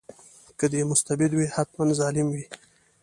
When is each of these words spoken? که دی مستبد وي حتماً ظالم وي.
که 0.59 0.65
دی 0.71 0.81
مستبد 0.91 1.31
وي 1.35 1.47
حتماً 1.55 1.85
ظالم 1.99 2.27
وي. 2.31 2.45